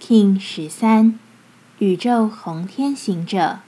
[0.00, 1.18] King 十三，
[1.78, 3.60] 宇宙红天行者，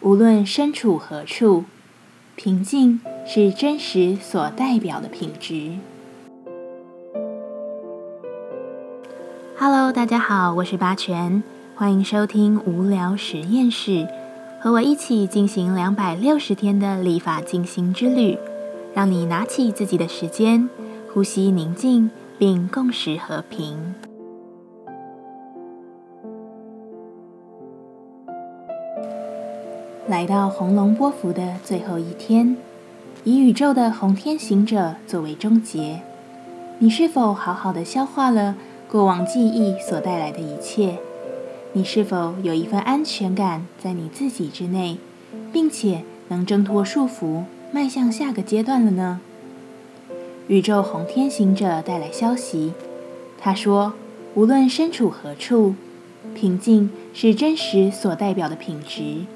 [0.00, 1.64] 无论身处何处，
[2.34, 5.72] 平静是真实所代表的品质。
[9.56, 11.42] Hello，大家好，我是八全，
[11.76, 14.08] 欢迎收听无聊实验室，
[14.60, 18.36] 和我一起进行两百六十天的立法进行之旅，
[18.94, 20.68] 让你拿起自己的时间，
[21.12, 23.94] 呼吸宁静，并共识和平。
[30.08, 32.56] 来到红龙波幅的最后一天，
[33.22, 36.00] 以宇宙的红天行者作为终结，
[36.80, 38.56] 你是否好好的消化了
[38.90, 40.98] 过往记忆所带来的一切？
[41.74, 44.98] 你是否有一份安全感在你自己之内，
[45.52, 49.20] 并且能挣脱束缚，迈向下个阶段了呢？
[50.48, 52.72] 宇宙红天行者带来消息，
[53.38, 53.92] 他说：
[54.34, 55.76] 无论身处何处，
[56.34, 59.26] 平静是真实所代表的品质。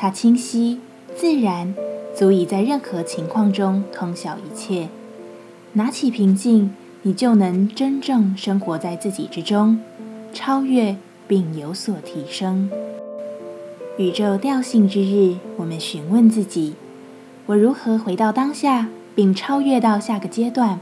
[0.00, 0.80] 它清晰、
[1.14, 1.74] 自然，
[2.16, 4.88] 足以在任何情况中通晓一切。
[5.74, 9.78] 拿起平静，你就能真正生活在自己之中，
[10.32, 10.96] 超越
[11.28, 12.70] 并有所提升。
[13.98, 16.76] 宇宙调性之日，我们询问自己：
[17.44, 20.80] 我如何回到当下，并超越到下个阶段？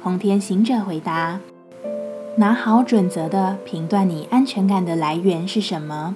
[0.00, 1.40] 红天行者回答：
[2.36, 6.14] 拿好准则的评断，你安全感的来源是什么？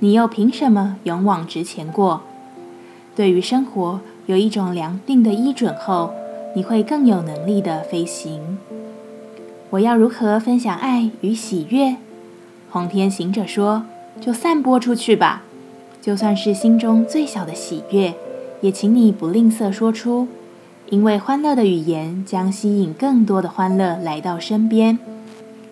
[0.00, 2.22] 你又凭什么勇往直前过？
[3.14, 6.12] 对于生活有一种良定的依准后，
[6.56, 8.58] 你会更有能力的飞行。
[9.70, 11.96] 我要如何分享爱与喜悦？
[12.70, 13.84] 红天行者说
[14.20, 15.42] ：“就散播出去吧，
[16.02, 18.14] 就算是心中最小的喜悦，
[18.60, 20.26] 也请你不吝啬说出，
[20.90, 24.98] 因为欢乐的语言将吸引更多的欢乐来到身边。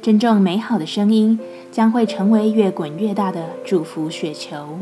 [0.01, 1.39] 真正美好的声音。”
[1.73, 4.79] 将会成为越滚越大的祝福雪球。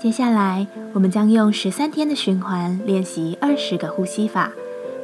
[0.00, 4.52] 接下来，我们将用十三天的循环练习二十个呼吸法。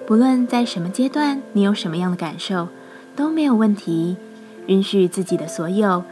[0.07, 2.69] 不论在什么阶段，你有什么样的感受，
[3.15, 4.17] 都没有问题。
[4.67, 6.05] 允许自己的所有，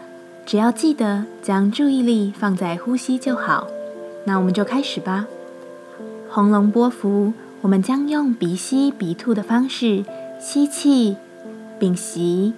[0.44, 3.68] 只要记得将注意力放在呼吸就好。
[4.24, 5.26] 那我们就开始吧。
[6.28, 10.04] 红龙波幅，我们将用鼻吸鼻吐的方式。
[10.38, 11.16] 吸气，
[11.80, 12.52] 屏息，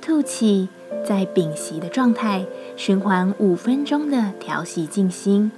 [0.00, 0.68] 吐气，
[1.04, 5.50] 在屏息的状态循环五分钟的调息静心，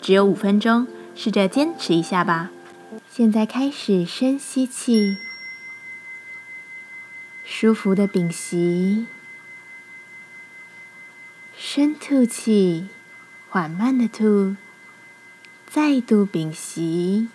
[0.00, 2.50] 只有五分钟，试着坚持一下吧。
[3.10, 5.16] 现在开始深吸气，
[7.42, 9.06] 舒服的屏息，
[11.56, 12.88] 深吐气，
[13.48, 14.56] 缓慢的吐，
[15.66, 17.28] 再度屏息。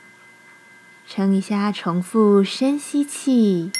[1.09, 3.71] 撑一下，重复深吸气，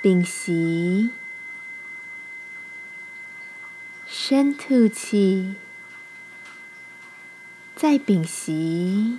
[0.00, 1.10] 屏息，
[4.06, 5.56] 深吐气，
[7.76, 9.18] 再屏息。